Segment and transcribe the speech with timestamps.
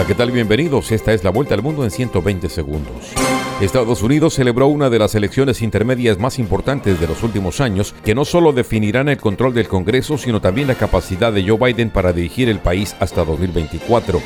[0.00, 0.30] Hola, ¿qué tal?
[0.30, 0.92] Bienvenidos.
[0.92, 3.12] Esta es la vuelta al mundo en 120 segundos.
[3.60, 8.14] Estados Unidos celebró una de las elecciones intermedias más importantes de los últimos años, que
[8.14, 12.14] no solo definirán el control del Congreso, sino también la capacidad de Joe Biden para
[12.14, 14.22] dirigir el país hasta 2024.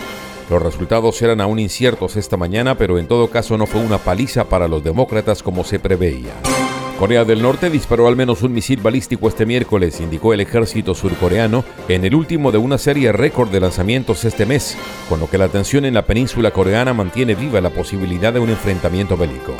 [0.48, 4.44] Los resultados eran aún inciertos esta mañana, pero en todo caso no fue una paliza
[4.44, 6.34] para los demócratas como se preveía.
[6.98, 11.64] Corea del Norte disparó al menos un misil balístico este miércoles, indicó el ejército surcoreano,
[11.88, 14.76] en el último de una serie récord de lanzamientos este mes,
[15.08, 18.48] con lo que la tensión en la península coreana mantiene viva la posibilidad de un
[18.50, 19.54] enfrentamiento bélico.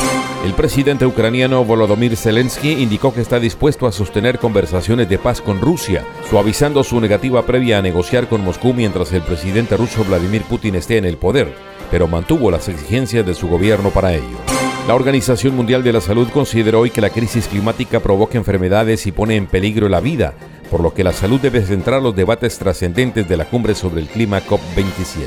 [0.44, 5.60] El presidente ucraniano Volodymyr Zelensky indicó que está dispuesto a sostener conversaciones de paz con
[5.60, 10.76] Rusia, suavizando su negativa previa a negociar con Moscú mientras el presidente ruso Vladimir Putin
[10.76, 11.52] esté en el poder,
[11.90, 14.53] pero mantuvo las exigencias de su gobierno para ello.
[14.86, 19.12] La Organización Mundial de la Salud consideró hoy que la crisis climática provoca enfermedades y
[19.12, 20.34] pone en peligro la vida,
[20.70, 24.08] por lo que la salud debe centrar los debates trascendentes de la cumbre sobre el
[24.08, 25.26] clima COP27.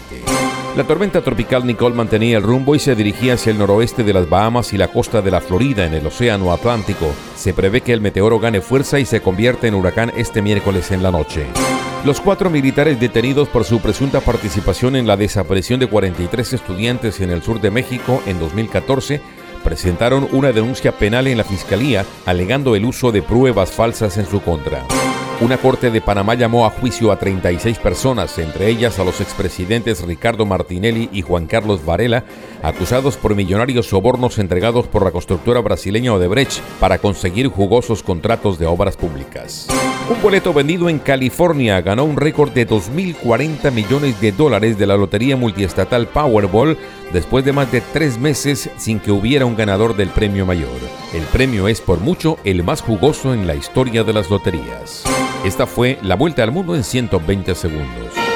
[0.76, 4.30] La tormenta tropical Nicole mantenía el rumbo y se dirigía hacia el noroeste de las
[4.30, 7.08] Bahamas y la costa de la Florida en el Océano Atlántico.
[7.36, 11.02] Se prevé que el meteoro gane fuerza y se convierta en huracán este miércoles en
[11.02, 11.48] la noche.
[12.06, 17.32] Los cuatro militares detenidos por su presunta participación en la desaparición de 43 estudiantes en
[17.32, 19.20] el sur de México en 2014
[19.68, 24.40] presentaron una denuncia penal en la Fiscalía alegando el uso de pruebas falsas en su
[24.42, 24.86] contra.
[25.40, 30.02] Una corte de Panamá llamó a juicio a 36 personas, entre ellas a los expresidentes
[30.02, 32.24] Ricardo Martinelli y Juan Carlos Varela,
[32.64, 38.66] acusados por millonarios sobornos entregados por la constructora brasileña Odebrecht para conseguir jugosos contratos de
[38.66, 39.68] obras públicas.
[40.10, 44.98] Un boleto vendido en California ganó un récord de 2.040 millones de dólares de la
[44.98, 46.80] lotería multiestatal Powerball
[47.14, 50.97] después de más de tres meses sin que hubiera un ganador del premio mayor.
[51.14, 55.06] El premio es por mucho el más jugoso en la historia de las loterías.
[55.46, 58.27] Esta fue la vuelta al mundo en 120 segundos.